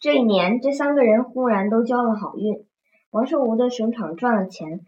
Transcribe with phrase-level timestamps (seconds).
[0.00, 2.66] 这一年，这三个人忽然都交了好运。
[3.10, 4.80] 王寿无的省场赚了钱，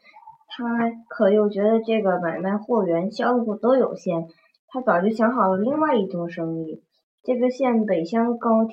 [0.48, 4.26] 他可又觉得这个买卖货源销路都有限，
[4.66, 6.82] 他早就想好了另外一做生意。
[7.22, 8.66] 这个县北乡高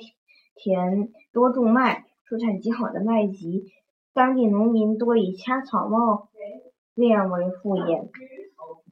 [0.54, 3.64] 田多种麦，出产极好的麦秸，
[4.12, 6.28] 当地农民多以掐草帽
[6.94, 8.08] 链为副业。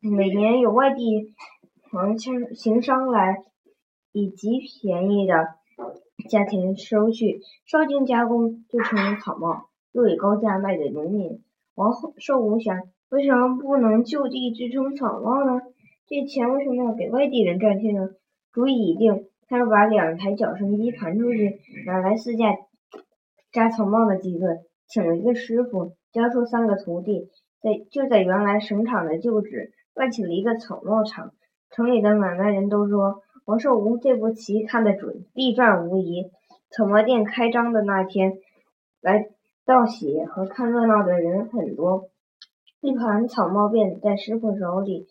[0.00, 1.34] 每年有外地
[1.90, 3.42] 行行商来，
[4.12, 5.56] 以极便宜的
[6.28, 11.42] 价钱收去，稍经加工就成为草帽，又以高价卖给农民。
[11.74, 15.60] 王后寿无想，为什么不能就地制成草帽呢？
[16.06, 18.10] 这钱为什么要给外地人赚去呢？
[18.52, 22.56] 主意已定，他要把两台绞绳机盘出去，买来四架
[23.52, 27.28] 扎草帽的机子，请了一个师傅，教出三个徒弟，
[27.60, 29.72] 在就在原来省场的旧址。
[29.96, 31.30] 办起了一个草帽厂，
[31.70, 36.30] 城里的买卖人都说黄寿无这步棋看得准，必赚无疑。
[36.70, 38.38] 草帽店开张的那天，
[39.02, 39.28] 来
[39.66, 42.08] 道喜和看热闹的人很多。
[42.80, 45.06] 一盘草帽便在师傅手里，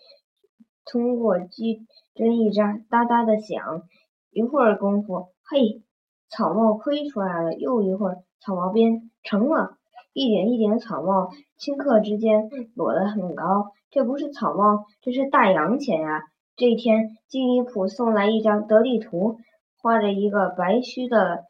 [0.84, 3.84] 通过机针一扎，哒哒的响。
[4.31, 5.84] 一会儿功夫，嘿，
[6.28, 9.78] 草帽盔出来了；又一会儿，草帽边成了。
[10.11, 13.73] 一点一点草帽，顷刻之间摞得很高。
[13.92, 16.23] 这不是草帽，这是大洋钱呀！
[16.56, 19.38] 这天，金鱼铺送来一张得力图，
[19.82, 21.45] 画着一个白须的，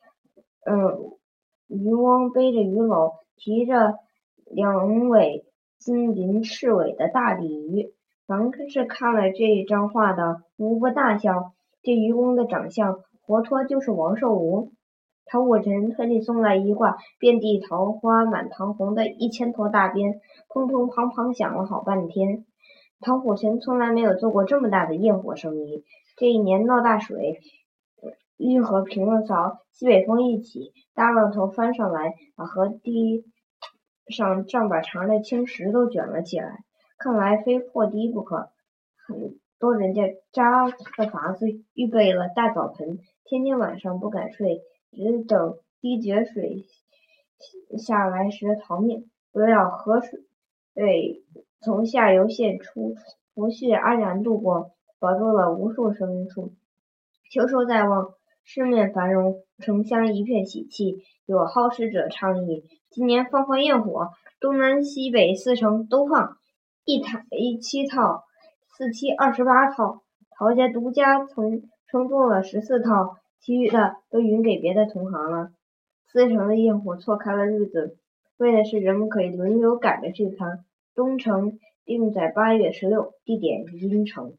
[0.65, 1.11] 嗯，
[1.67, 3.95] 渔翁背着鱼篓，提着
[4.45, 5.43] 两尾
[5.77, 7.93] 金鳞翅尾的大鲤鱼。
[8.25, 11.51] 凡是看了这一张画的，无不大笑。
[11.81, 14.71] 这渔翁的长相，活脱就是王寿无。
[15.25, 22.45] 陶武臣特地送来一挂遍地桃花满堂红的一千头大鞭，砰砰砰砰响了好半天。
[23.03, 25.83] 陶虎臣从来没有做过这么大的焰火生意。
[26.17, 27.39] 这一年闹大水，
[28.37, 33.25] 运河平了槽，西北风一起，大浪头翻上来，把河堤
[34.07, 36.63] 上丈把长的青石都卷了起来。
[36.97, 38.49] 看来非破堤不可。
[39.05, 44.61] 很多人家扎了筏子，预备了大澡盆，天天晚上不敢睡。
[44.91, 46.65] 只等滴决水
[47.77, 50.19] 下来时逃命，不料河水
[50.75, 51.23] 被
[51.63, 52.95] 从下游泄出，
[53.33, 56.51] 福煦安然度过，保住了无数生命树。
[57.31, 58.09] 秋收在望，
[58.43, 60.97] 市面繁荣，城乡一片喜气。
[61.25, 64.09] 有好事者倡议，今年放放焰火，
[64.41, 66.35] 东南西北四城都放，
[66.83, 67.25] 一台
[67.61, 68.25] 七套，
[68.77, 70.01] 四七二十八套。
[70.37, 73.15] 陶家独家从称中了十四套。
[73.39, 75.51] 其余的都匀给别的同行了。
[76.07, 77.97] 四城的焰火错开了日子，
[78.37, 80.63] 为的是人们可以轮流赶着聚餐。
[80.95, 84.33] 东城定在八月十六，地点阴城。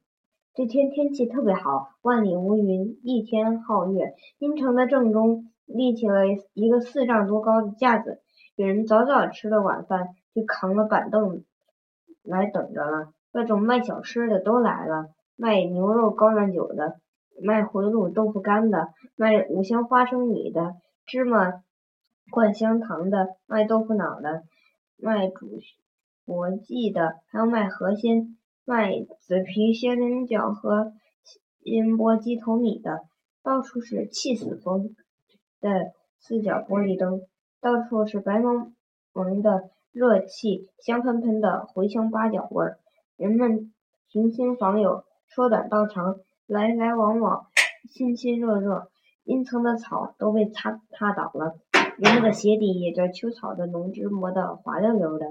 [0.55, 4.15] 这天天气特别好，万里无云，一天皓月。
[4.39, 6.23] 阴城的正中立起了
[6.53, 8.21] 一个四丈多高的架子，
[8.55, 11.43] 有人早早吃了晚饭，就扛了板凳
[12.23, 13.13] 来等着了。
[13.33, 17.01] 各种卖小吃的都来了，卖牛肉高粱酒的。
[17.43, 21.65] 卖回卤豆腐干的，卖五香花生米的，芝麻
[22.31, 24.45] 灌香糖的，卖豆腐脑的，
[24.97, 25.59] 卖煮
[26.25, 30.93] 佛记的，还有卖河鲜、卖紫皮仙人脚和
[31.63, 33.01] 银波鸡头米的，
[33.43, 34.97] 到处是气死风
[35.61, 37.23] 的四角玻璃灯，
[37.61, 38.75] 到处是白蒙
[39.13, 42.79] 蒙的热气，香喷喷的茴香八角味儿，
[43.17, 43.73] 人们
[44.09, 46.17] 寻亲访友，说短道长。
[46.47, 47.47] 来来往往，
[47.91, 48.91] 亲亲热热，
[49.25, 51.55] 阴层的草都被擦踏倒了，
[51.97, 55.25] 人们的鞋底也被秋草的浓汁磨得滑溜溜的。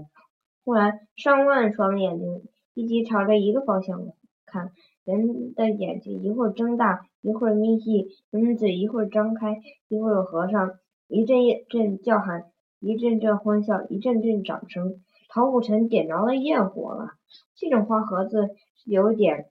[0.64, 2.44] 忽然，上万双眼睛
[2.74, 4.02] 一齐朝着一个方向
[4.46, 4.72] 看，
[5.04, 10.76] 人的眼睛一会儿睁大，一会儿眯细，人们嘴一会儿张开，一会儿合上，
[11.08, 12.46] 一阵一阵叫喊，
[12.80, 15.02] 一阵阵欢笑，一阵阵掌声。
[15.30, 17.10] 陶武臣点着了焰火了。
[17.56, 18.50] 这种花盒子
[18.86, 19.48] 有点。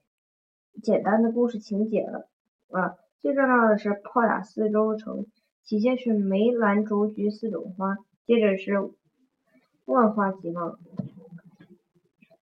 [0.83, 2.29] 简单的故事情节了
[2.71, 2.95] 啊！
[3.21, 5.27] 最重要的是炮打四周城。
[5.65, 8.73] 起先是梅兰竹菊四种花，接着是
[9.85, 10.79] 万花齐放。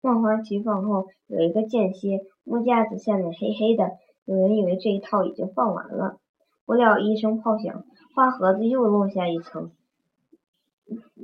[0.01, 3.91] 万花齐放后有一个间歇，木架子下面黑黑的，
[4.25, 6.19] 有人以为这一套已经放完了。
[6.65, 9.73] 不料一声炮响，花盒子又落下一层。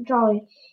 [0.05, 0.33] 照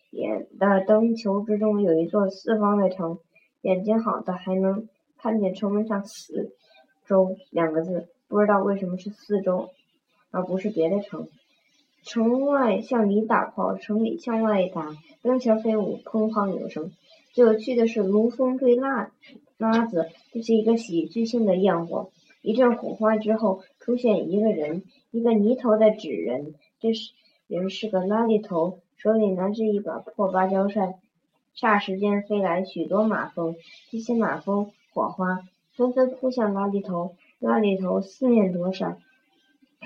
[0.10, 3.20] 眼的灯球之中有一座四方的城，
[3.62, 4.88] 眼睛好的还能。
[5.18, 6.56] 看见城门上“四
[7.06, 9.70] 周”两个字，不知道为什么是四周，
[10.32, 11.28] 而不是别的城。
[12.04, 16.92] 城外向里打炮，城里向外打，灯球飞舞，砰砰有声。
[17.34, 19.12] 最有趣的是，炉风对蜡
[19.58, 22.10] 蜡子，这是一个喜剧性的焰火。
[22.42, 26.56] 一阵火花之后，出现一个人，一个泥头的纸人。
[26.80, 27.12] 这是
[27.48, 30.96] 人是个垃圾头，手里拿着一把破芭蕉扇。
[31.56, 33.56] 霎时间飞来许多马蜂，
[33.92, 35.44] 这些马蜂火花
[35.74, 38.98] 纷纷扑向垃圾头，垃圾头四面躲闪，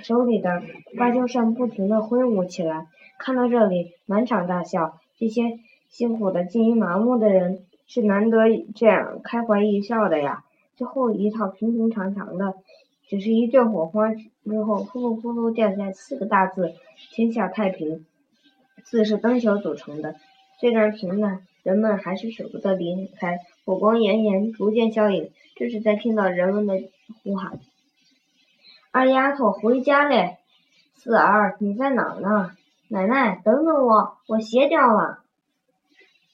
[0.04, 0.62] 手里的
[0.98, 2.88] 芭蕉扇不停地挥舞起来。
[3.18, 5.00] 看到这里，满场大笑。
[5.18, 5.60] 这些
[5.90, 8.38] 辛苦的、近于麻木的人是难得
[8.76, 10.44] 这样开怀一笑的呀。
[10.76, 12.56] 最后一套平平常常的，
[13.08, 16.74] 只是一阵火花之后，呼噜呼噜掉下四个大字
[17.16, 18.06] ：“天下太平。”
[18.84, 20.16] 字是灯球组成的，
[20.60, 23.40] 虽然平淡，人们还是舍不得离开。
[23.64, 26.84] 火光炎炎，逐渐消隐，这是在听到人们的
[27.24, 27.60] 呼喊
[28.96, 30.38] ：“二丫头，回家嘞！
[30.94, 32.52] 四儿，你在哪呢？
[32.88, 35.20] 奶奶，等等我，我鞋掉了。”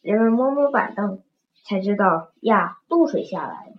[0.04, 1.24] 人们摸摸板凳，
[1.64, 3.74] 才知道呀，露水下来了。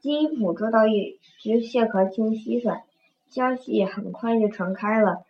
[0.00, 2.80] 金一府捉到一只蟹壳青蟋蟀，
[3.28, 5.22] 消息很快就传开了。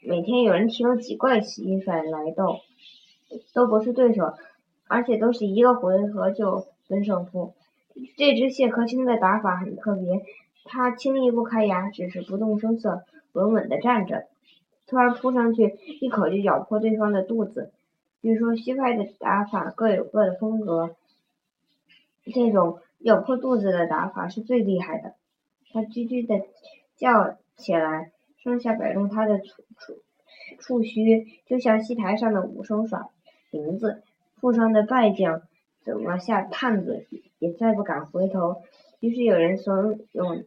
[0.00, 2.60] 每天有人提了几怪蟋蟀来斗，
[3.54, 4.34] 都不是对手，
[4.86, 7.54] 而且都是一个回合就分胜负。
[8.16, 10.22] 这只蟹壳青的打法很特别，
[10.64, 14.26] 他轻易不开牙，只是不动声色，稳稳地站着，
[14.86, 17.72] 突然扑上去，一口就咬破对方的肚子。
[18.20, 20.96] 据说蟋蟀的打法各有各的风格，
[22.32, 22.80] 这种。
[23.00, 25.12] 咬破肚子的打法是最厉害的，
[25.70, 26.46] 它吱吱的
[26.96, 29.98] 叫起来，上下摆动它的触触
[30.58, 33.10] 触须，就像戏台上的武生耍
[33.50, 34.02] 铃子。
[34.40, 35.42] 负伤的败将
[35.82, 37.04] 怎么下探子
[37.38, 38.62] 也再不敢回头。
[39.00, 40.46] 于是有人怂恿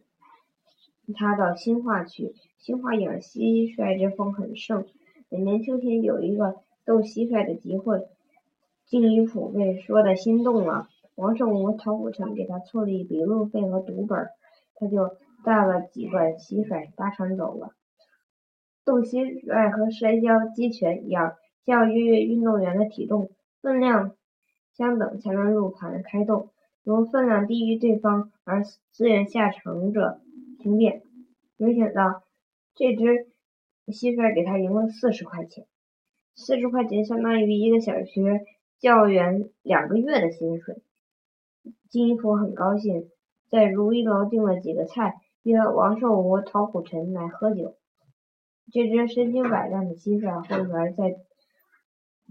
[1.12, 2.34] 他到新化去。
[2.58, 3.38] 新化养蟋
[3.74, 4.84] 蟀之风很盛，
[5.28, 8.08] 每年秋天有一个斗蟋蟀的集会。
[8.86, 10.88] 金鱼府被说的心动了。
[11.14, 14.28] 王胜武、陶虎成给他凑了一笔路费和读本，
[14.76, 17.72] 他就带了几罐蟋蟀搭船走了。
[18.84, 21.34] 斗蟋蟀和摔跤、击拳一样，
[21.64, 24.14] 要约约运动员的体重、分量
[24.74, 26.50] 相等才能入盘开斗。
[26.84, 28.62] 如分量低于对方而
[28.92, 30.20] 自愿下场者
[30.58, 31.02] 停电。
[31.56, 32.22] 没想到
[32.74, 33.26] 这只
[33.86, 35.66] 蟋蟀给他赢了四十块钱，
[36.34, 38.44] 四十块钱相当于一个小学
[38.78, 40.82] 教员两个月的薪水。
[41.88, 43.10] 金一福很高兴，
[43.50, 47.76] 在如意楼订了几个菜，约王寿武、陶虎臣来喝酒。
[48.70, 51.16] 这只身经百战的蟋蟀后来在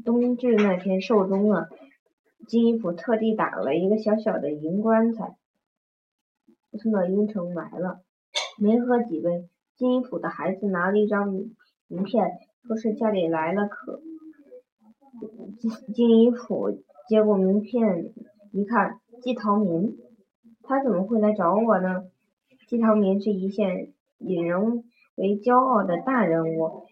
[0.06, 1.69] 冬至那天寿终了。
[2.47, 5.35] 金一福特地打了一个小小的银棺材，
[6.79, 8.03] 送到阴城埋了。
[8.59, 11.27] 没喝几杯，金一府的孩子拿了一张
[11.88, 12.31] 名片，
[12.65, 14.01] 说是家里来了客。
[15.59, 16.71] 金金一府
[17.07, 18.13] 接过名片，
[18.51, 19.00] 一看。
[19.21, 19.98] 季陶民，
[20.62, 22.04] 他怎么会来找我呢？
[22.68, 24.83] 季陶民是一线引人
[25.15, 26.86] 为骄傲的大人物，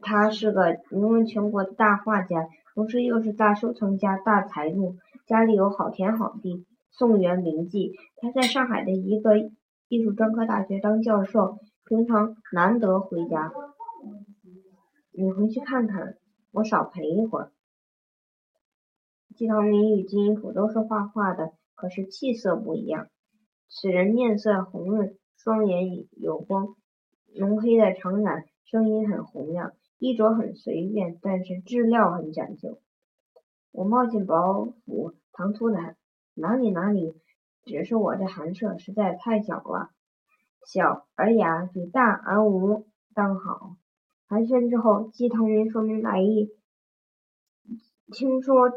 [0.00, 4.96] 他是个名闻全国的大画家，同时又是大收藏家、大财主，
[5.26, 6.64] 家里有好田好地。
[6.92, 9.32] 宋元名妓，他在上海的一个
[9.88, 13.52] 艺术专科大学当教授，平常难得回家。
[15.12, 16.16] 你回去看看，
[16.52, 17.52] 我少陪一会儿。
[19.36, 23.08] 季陶明与金一甫都是画画的，可是气色不一样。
[23.68, 26.76] 此人面色红润，双眼有光，
[27.36, 32.80] 浓黑的长髯，声音很洪亮，衣着很随便，但是质料很讲究。
[33.70, 35.96] 我冒进宝府，唐突的。
[36.36, 37.14] 哪里哪里，
[37.64, 39.90] 只是我这寒舍实在太小了，
[40.66, 43.76] 小而雅，比大而无当好。
[44.26, 46.50] 寒暄之后，季陶明说明来意，
[48.12, 48.70] 听说。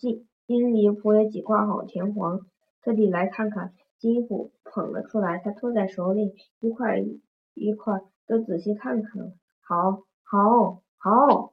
[0.00, 2.40] 金金离府有几块好田黄，
[2.82, 3.72] 特地来看看。
[3.98, 7.04] 金府捧了出来，他托在手里，一块
[7.54, 9.32] 一块都仔细看看。
[9.60, 11.52] 好，好，好。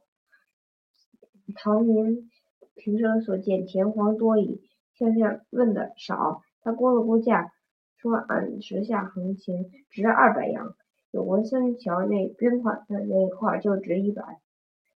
[1.55, 2.29] 陶明
[2.75, 4.61] 平生所见田黄多矣，
[4.95, 6.41] 向向问的少。
[6.63, 7.51] 他估了估价，
[7.97, 10.75] 说按时下行情值二百洋，
[11.11, 14.39] 有文森桥那边款的那一块就值一百。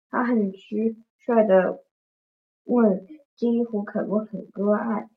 [0.09, 1.81] 他很直率的
[2.65, 3.07] 问。
[3.37, 5.11] 金一福肯不肯割爱？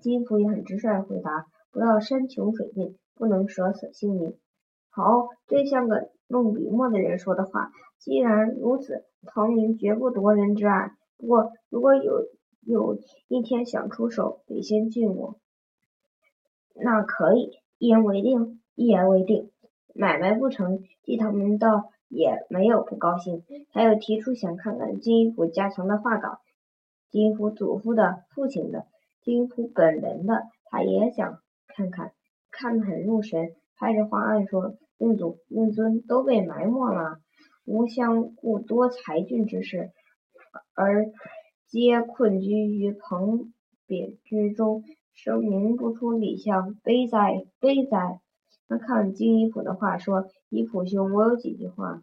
[0.00, 4.38] 金一福也很直率回答：“不要山穷水尽，不能舍此性命。”
[4.88, 7.70] 好，这像个弄笔墨的人说的话。
[7.98, 10.92] 既然如此，唐明绝不夺人之爱。
[11.18, 12.22] 不过，如果有
[12.60, 12.98] 有
[13.28, 15.36] 一天想出手，得先敬我。
[16.74, 19.50] 那可以，一言为定，一言为定。
[19.94, 26.38] 买卖不成，季陶明倒也没有不高兴，他又提出想看看金一福家藏的画稿。
[27.10, 28.86] 金一祖父的父亲的，
[29.22, 32.12] 金一本人的，他也想看看。
[32.52, 37.20] 看得很入神，拍着画案说：“令祖、令尊都被埋没了，
[37.64, 39.90] 无相顾多才俊之士，
[40.74, 41.06] 而
[41.70, 43.52] 皆困居于蓬
[43.86, 44.82] 匾之中，
[45.14, 48.18] 声名不出里巷，悲哉，悲哉！”
[48.66, 52.02] 他看金衣府的话说：“衣府兄，我有几句话，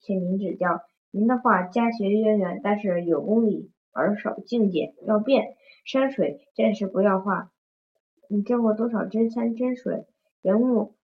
[0.00, 0.80] 请您指教。
[1.12, 5.54] 您的话家学渊源，但是有功理而少境界，要变。
[5.84, 7.52] 山水暂时不要画。”
[8.28, 10.06] 你见过多少真山真水？
[10.42, 10.94] 人物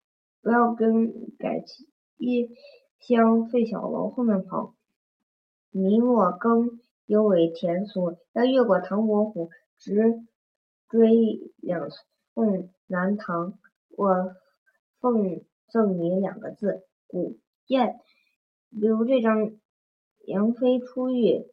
[0.42, 1.62] 不要跟改
[2.16, 2.48] 一
[2.98, 4.74] 乡废小楼后面跑。
[5.70, 9.50] 你我耕犹为田俗，要越过唐伯虎，
[9.80, 10.22] 直
[10.88, 11.08] 追
[11.56, 13.58] 两宋南唐。
[13.96, 14.36] 我
[15.00, 17.36] 奉赠你两个字：古
[17.66, 17.96] 艳。
[18.70, 19.50] 比如这张
[20.24, 21.46] 杨妃出浴，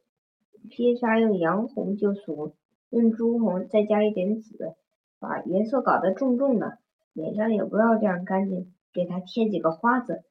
[0.70, 2.54] 披纱用洋红就俗，
[2.90, 4.76] 用朱红再加一点紫。
[5.18, 6.78] 把颜色搞得重重的，
[7.14, 10.22] 脸上也不要这样干净，给他贴几个花子。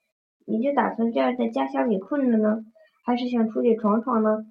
[0.46, 2.63] 你就打算这样在家乡里困着呢，
[3.03, 4.46] 还是想出去闯闯呢？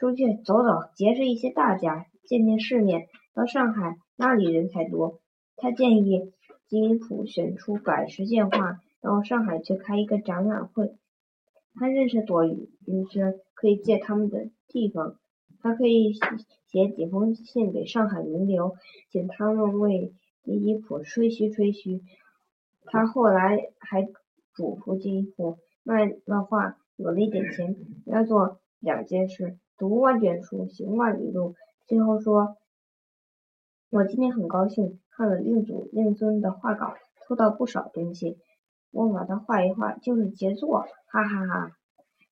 [0.00, 3.08] 出去走走，结识一些大家，见见世面。
[3.34, 5.20] 到上海，那里人才多。
[5.56, 6.32] 他建议
[6.68, 10.96] 金溥选出百十件画，到上海去开一个展览会。
[11.74, 12.70] 他认识朵云
[13.10, 15.16] 是，可以借他们的地方。
[15.60, 16.14] 他可以
[16.66, 18.76] 写几封信给上海名流，
[19.10, 22.00] 请他们为金一溥吹嘘吹嘘。
[22.86, 24.08] 他后来还
[24.54, 27.76] 嘱咐金一溥，卖了画，有了一点钱，
[28.06, 31.54] 要做两件事：读万卷书，行万里路。
[31.86, 32.58] 最后说
[33.88, 38.36] ：“我今天很高兴，看了令祖、令尊的画稿，偷到不少东西。
[38.90, 41.72] 我把它画一画，就是杰作。”哈哈哈！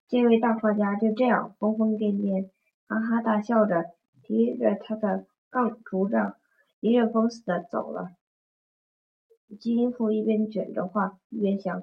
[0.08, 2.50] 这位大画家就这样疯疯癫癫。
[2.86, 3.86] 哈哈大笑着，
[4.22, 6.36] 提着他的杠竹杖，
[6.80, 8.10] 一阵风似的走了。
[9.58, 11.82] 金英富一边卷着画，一边想：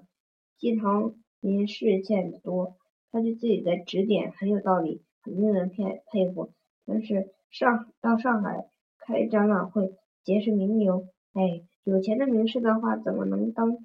[0.59, 2.75] 季唐林事见得多，
[3.11, 6.53] 他对自己的指点很有道理，很令人佩佩服。
[6.85, 13.79] 但是上到上海开展览会，结识名流，哎，有钱的名士的话怎么能当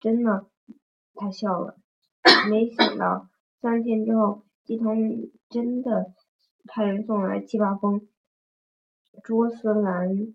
[0.00, 0.46] 真呢？
[1.14, 1.76] 他笑了，
[2.50, 3.28] 没想到
[3.60, 6.14] 三天之后，季唐林真的。
[6.68, 8.08] 派人送来七八封
[9.22, 10.34] 卓斯兰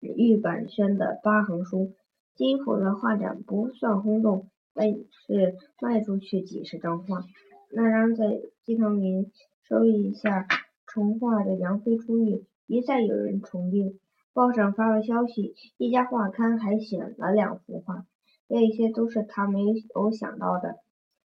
[0.00, 1.94] 玉版宣的八行书。
[2.34, 7.22] 金府的画展不算轰动，但是卖出去几十张画。
[7.70, 9.30] 那张在鸡汤林
[9.68, 10.46] 收一下
[10.86, 14.00] 重画的杨飞出狱，一再有人重订。
[14.32, 18.06] 报上发了消息，一家画刊还选了两幅画。
[18.48, 19.60] 这些都是他没
[19.94, 20.76] 有想到的。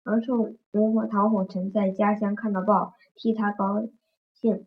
[0.05, 3.89] 杨寿文和陶火臣在家乡看到报，替他高。
[4.35, 4.65] 兴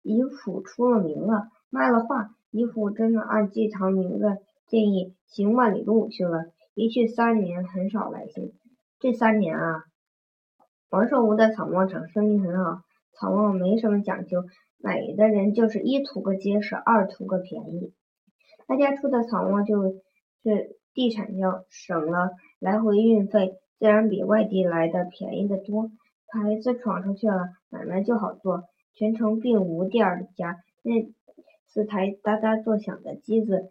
[0.00, 8.54] 姨父出了名了，卖了画，姨父真的按季唐明的建议行万里路去了，一去三年，很少来信。
[8.98, 9.84] 这三年啊，
[10.90, 12.80] 王寿无的草帽厂生意很好，
[13.12, 14.44] 草帽没什么讲究，
[14.78, 17.92] 买的人就是一图个结实，二图个便宜。
[18.66, 19.82] 他家出的草帽就
[20.42, 25.90] 是地产销，省了来回运费，自然比外地来的便宜的多。
[26.28, 28.64] 牌子闯出去了，买卖就好做。
[28.94, 30.56] 全城并无第二家。
[30.82, 31.06] 那
[31.66, 33.70] 四台哒哒作响的机子，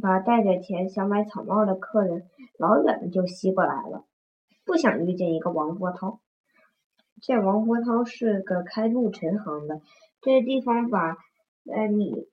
[0.00, 2.24] 把带着钱想买草帽的客人
[2.58, 4.04] 老远的就吸过来了。
[4.64, 6.18] 不想遇见一个王波涛。
[7.22, 9.80] 这王伯涛是个开陆沉行的，
[10.20, 11.16] 这地方把
[11.70, 12.28] 呃米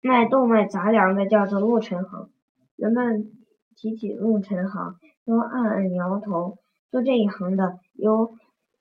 [0.00, 2.30] 卖豆卖杂粮的叫做陆沉行。
[2.76, 3.32] 人们
[3.76, 6.58] 提起陆沉行，都暗暗摇头。
[6.90, 8.36] 做这一行的有。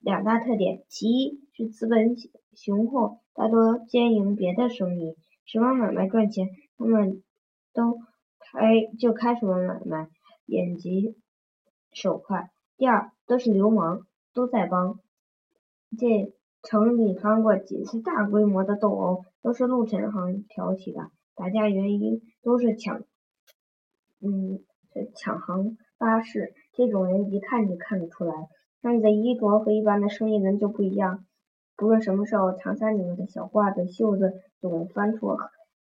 [0.06, 2.18] 两大特点，其一是资本
[2.58, 7.24] 雄厚，大多兼营别的生意，什么买卖赚钱，他们
[7.72, 8.00] 都
[8.38, 10.10] 开就开什么买卖，
[10.46, 11.16] 眼疾
[11.94, 12.50] 手快。
[12.76, 14.02] 第二，都是流氓，
[14.34, 15.00] 都在帮。
[15.98, 23.04] 这城里翻过几次大规模的斗殴，都是陆晨行挑起的，打架原因都是抢，
[24.22, 28.48] 嗯，是抢行巴士，这种人一看就看得出来。
[28.82, 31.26] 他们的衣着和一般的生意人就不一样，
[31.76, 35.38] 不论什么时候，长衫里面的小褂子袖子总翻出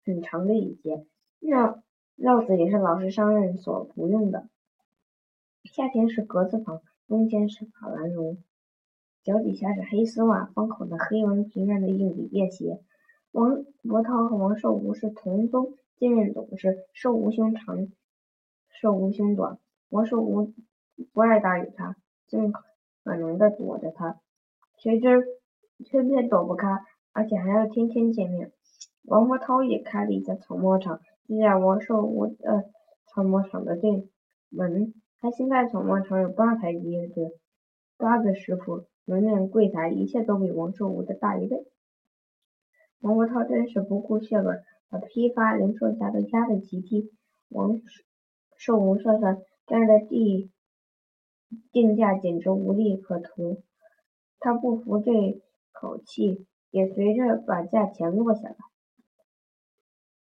[0.05, 1.05] 很长的一截，
[1.39, 1.81] 帽
[2.15, 4.49] 帽子也是老式商人所不用的。
[5.65, 8.37] 夏天是格子袍，冬天是法兰绒，
[9.23, 12.79] 脚底下是黑丝袜，方口的黑纹平面的硬底便鞋。
[13.31, 17.87] 王伯涛和王寿无是同宗，见面总是寿无胸长，
[18.69, 19.59] 寿无胸短。
[19.89, 20.53] 王寿无
[21.13, 21.95] 不爱搭理他，
[22.27, 22.63] 尽可。
[23.05, 24.19] 能的躲着他，
[24.77, 25.25] 谁知
[25.79, 26.67] 偏偏躲不开，
[27.11, 28.51] 而且还要天天见面。
[29.03, 32.65] 王伯涛也开了一家草帽厂，就在王寿无的
[33.07, 34.07] 草帽厂的对
[34.49, 37.31] 门，他现在草帽厂有八台机子，
[37.97, 41.65] 八个师傅，门面柜台一切都比王寿武的大一倍。
[42.99, 47.11] 王国涛真是不顾血本，把批发零售价都压得极低。
[47.47, 47.81] 王
[48.55, 50.51] 寿无算算，这样的地
[51.71, 53.63] 定价简直无利可图。
[54.37, 58.55] 他不服这口气，也随着把价钱落下来。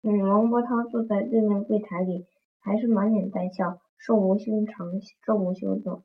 [0.02, 2.26] 嗯，王伯涛坐在对面柜台里，
[2.60, 4.86] 还是满脸带笑，寿无胸长，
[5.26, 6.04] 寿无休坐。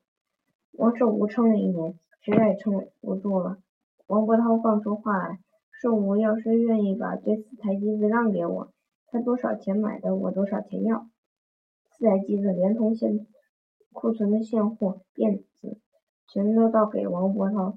[0.72, 3.58] 王寿无撑了一年，实在撑不住了。
[4.08, 5.40] 王伯涛放出话来。
[5.82, 8.72] 寿无要是愿意把这四台机子让给我，
[9.08, 11.08] 他多少钱买的，我多少钱要。
[11.92, 13.28] 四台机子连同现
[13.92, 15.78] 库存的现货、电子，
[16.30, 17.76] 全都倒给王伯涛。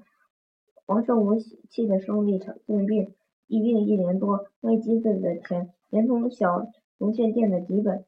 [0.85, 3.13] 王寿无气得生了一场重病，
[3.47, 6.65] 一病一年多，卖机子的钱，连同小
[6.97, 8.05] 龙线店的底本，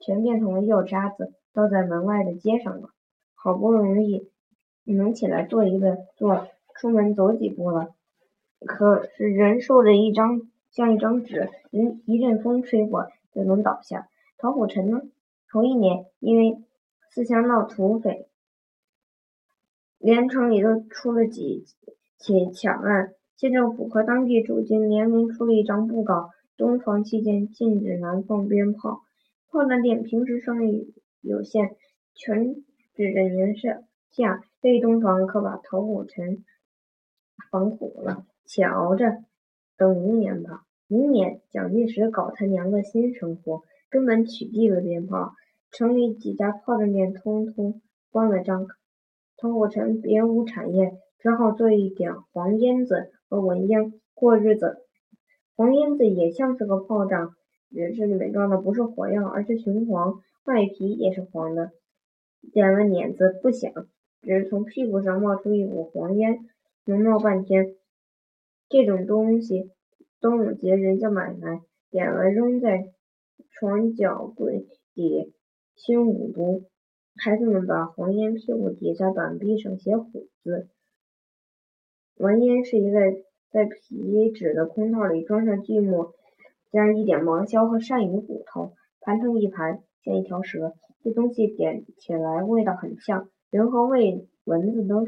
[0.00, 2.88] 全变成了药渣子，倒在门外的街上了。
[3.34, 4.28] 好不容易
[4.92, 7.94] 能起来坐一个坐，出门走几步了。
[8.60, 14.08] 可是人瘦着一张像一张纸，一一阵风吹过就能倒下。
[14.38, 15.02] 陶虎臣呢？
[15.48, 16.58] 头一年因为
[17.10, 18.28] 四乡闹土匪，
[19.98, 21.64] 连城里都出了几
[22.18, 23.14] 起抢案。
[23.36, 29.02] 县政府和当地驻军联名出了一张布告：东防期间禁止燃放鞭炮。
[29.50, 31.76] 炮弹店平时生意有限，
[32.14, 32.54] 全
[32.94, 33.82] 指着年下
[34.16, 36.44] 下被东防可把陶虎臣
[37.50, 38.24] 防苦了。
[38.46, 39.24] 且熬着，
[39.76, 40.62] 等明年吧。
[40.86, 45.34] 明年蒋介石搞他娘个新生活，根本取缔了鞭炮，
[45.70, 48.66] 城里几家炮仗店通通关了张。
[49.36, 54.78] 陶虎臣别无产业，只好做一点黄烟子和文烟过日子。
[55.56, 57.34] 黄烟子也像是个炮仗，
[57.70, 61.72] 只是里面装的不是火药，而是雄黄，外皮也是黄的。
[62.52, 63.72] 点了捻子不响，
[64.26, 66.40] 人从屁股上冒出一股黄烟，
[66.84, 67.76] 能冒半天。
[68.68, 69.70] 这种东西，
[70.20, 71.60] 端午节人家买来
[71.90, 72.88] 点了，扔在
[73.52, 75.32] 床脚柜底，
[75.76, 76.64] 熏五毒。
[77.14, 80.66] 孩子们把黄烟屁股底下板壁上写虎字。
[82.16, 82.98] 文烟是一个
[83.52, 86.14] 在皮纸的空套里装上锯末，
[86.72, 90.74] 加一点芒硝和鳝鱼骨头，盘成一盘，像一条蛇。
[91.04, 95.06] 这东西点起来味道很呛，人和胃蚊子都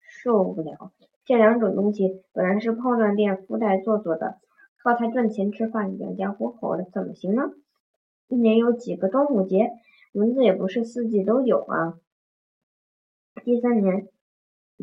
[0.00, 0.90] 受不了。
[1.24, 4.40] 这两种东西本来是炮仗店附带做做的，
[4.82, 7.52] 靠它赚钱吃饭，养家糊口的，怎么行呢？
[8.26, 9.70] 一年有几个端午节，
[10.12, 11.94] 蚊子也不是四季都有啊。
[13.44, 14.08] 第三年，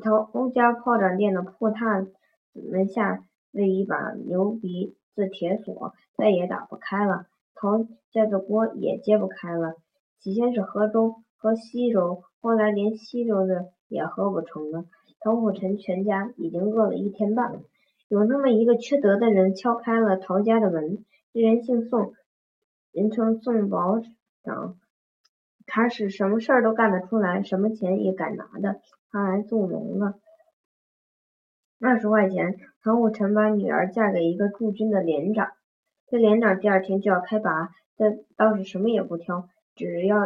[0.02, 2.08] 陶家炮仗店的破榻
[2.54, 7.26] 门下了一把牛鼻子铁锁，再也打不开了。
[7.56, 9.76] 陶家的锅也揭不开了。
[10.21, 14.86] 起先是河州和西州，后来连稀粥的也喝不成了。
[15.19, 17.62] 陶虎臣全家已经饿了一天半了，
[18.08, 21.06] 有那么一个缺德的人敲开了陶家的门。
[21.32, 22.13] 这人姓宋，
[22.91, 24.01] 人称宋保
[24.43, 24.77] 长，
[25.67, 28.82] 他是什么事儿都干得出来，什么钱也敢拿的。
[29.12, 30.15] 他来做农了，
[31.80, 32.58] 二十块钱。
[32.84, 35.51] 陶虎臣把女儿嫁给一个驻军的连长，
[36.08, 40.17] 这连长第二天就要开拔，这倒是什么也不挑，只要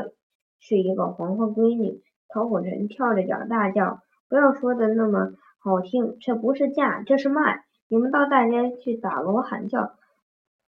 [0.67, 2.01] 是一个黄花闺女。
[2.28, 3.99] 陶虎臣跳着脚大叫。
[4.28, 7.63] 不要说的那么好听，这不是嫁，这是卖。
[7.88, 9.91] 你们到大街去打锣喊叫，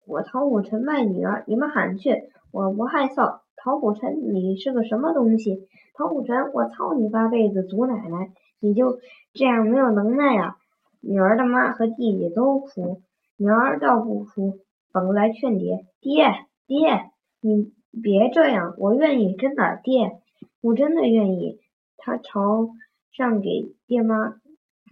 [0.05, 3.39] 我陶虎臣卖女儿，你们喊去，我不害臊。
[3.57, 5.69] 陶虎臣，你是个什么东西？
[5.95, 8.33] 陶虎臣，我操你八辈子祖奶奶！
[8.59, 8.99] 你就
[9.33, 10.57] 这样没有能耐啊？
[11.01, 13.03] 女儿的妈和弟弟都哭，
[13.37, 14.59] 女儿倒不哭，
[14.93, 16.25] 本来劝爹：爹，
[16.67, 17.73] 爹，你
[18.03, 20.21] 别这样，我愿意，真的，爹，
[20.61, 21.61] 我真的愿意。
[21.97, 22.71] 他朝。
[23.13, 24.39] 上给爹妈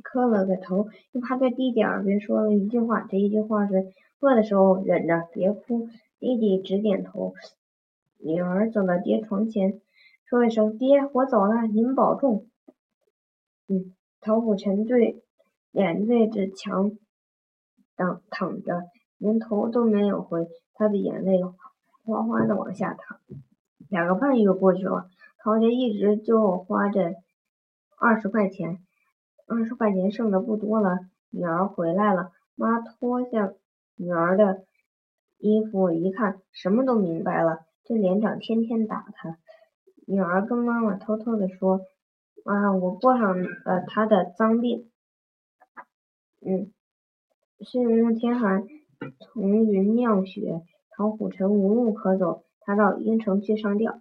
[0.03, 3.03] 磕了个头，又趴在弟弟耳边说了一句话。
[3.03, 5.90] 这一句话是：饿的时候忍着，别哭。
[6.19, 7.35] 弟弟直点头。
[8.17, 9.79] 女儿走到爹床前，
[10.25, 12.47] 说一声：“爹，我走了，您保重。”
[13.69, 15.23] 嗯，陶虎臣对
[15.71, 16.93] 脸对着墙
[17.95, 18.85] 躺躺着，
[19.19, 21.43] 连头都没有回，他的眼泪
[22.05, 23.19] 哗哗的往下淌。
[23.88, 27.14] 两个半月过去了，陶杰一直就花着。
[27.97, 28.81] 二十块钱，
[29.47, 30.99] 二十块钱剩的不多了。
[31.31, 33.55] 女儿回来了，妈脱下
[33.97, 34.64] 女儿的
[35.38, 37.61] 衣服一看，什么都明白了。
[37.85, 39.38] 这连长天天打她。
[40.07, 41.81] 女儿跟妈妈偷偷的说
[42.45, 44.90] ：“妈，我过上了他的脏病。”
[46.45, 46.73] 嗯，
[47.61, 48.67] 岁末天寒，
[49.21, 50.62] 从云酿雪，
[50.96, 54.00] 陶虎臣无路可走，他到阴城去上吊。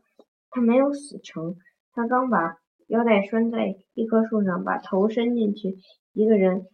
[0.49, 1.55] 他没有死成，
[1.93, 5.77] 他刚把腰带拴在一棵树上，把头伸进去，
[6.13, 6.67] 一个人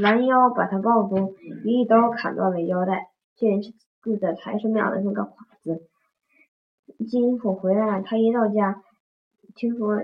[0.00, 3.08] 拦腰把他抱住，一刀砍断了腰带。
[3.36, 3.60] 这人
[4.02, 5.82] 住在财神庙的那个寡子。
[7.08, 8.82] 金府回来了，他一到家，
[9.56, 9.96] 听说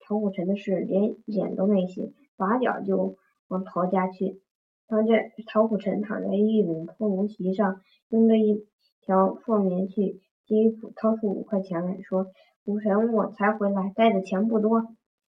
[0.00, 3.16] 陶虎臣的事，连脸都没洗，拔脚就
[3.48, 4.40] 往陶家去。
[4.86, 5.12] 陶这
[5.46, 8.66] 陶虎臣躺在一顶破龙席上，用着一
[9.00, 10.20] 条破棉絮。
[10.46, 12.26] 金府掏出五块钱来说
[12.66, 14.88] ：“虎臣，我才回来，带的钱不多，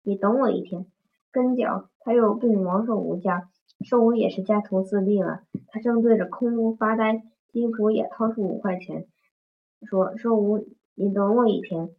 [0.03, 0.85] 你等我一天。”
[1.31, 3.49] 跟脚他又奔王寿吴家，
[3.83, 7.23] 寿吴也是家徒四壁了，他正对着空屋发呆。
[7.51, 9.07] 金府也掏出五块钱，
[9.89, 10.59] 说：“寿吴，
[10.93, 11.89] 你等我一天。”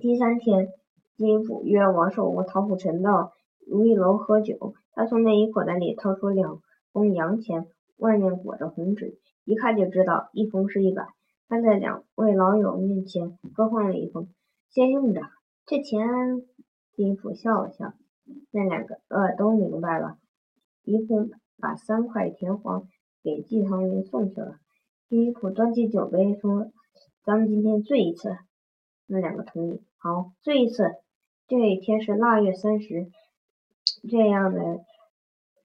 [0.00, 0.68] 第三天，
[1.16, 3.32] 金府约王寿吴、陶虎臣到
[3.66, 6.60] 如意楼喝酒，他从内衣口袋里掏出两
[6.92, 11.06] 封洋钱，外面裹着红纸，一看就知道一封是一百。
[11.48, 14.28] 他在两位老友面前各换了一封，
[14.70, 15.22] 先用着。
[15.66, 16.08] 这钱，
[16.94, 17.94] 金府笑了笑。
[18.50, 20.16] 那两个呃都明白了，
[20.84, 22.88] 一共把三块田黄
[23.22, 24.56] 给季唐云送去了。
[25.08, 26.70] 金府端起酒杯说
[27.24, 28.36] ：“咱们今天醉一次。”
[29.06, 29.82] 那两个同意。
[29.98, 30.84] 好，醉一次。
[31.48, 33.10] 这一天是腊月三十，
[34.08, 34.80] 这样的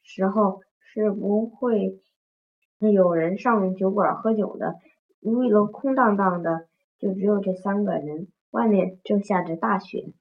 [0.04, 2.00] 时候是不会
[2.80, 4.76] 有人上酒馆喝酒的。
[5.20, 6.68] 如意楼空荡荡的，
[7.00, 8.28] 就只有这三个人。
[8.52, 10.14] 外面正下着大雪。